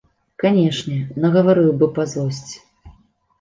[0.43, 2.57] Канешне, нагаварыў бы па злосці.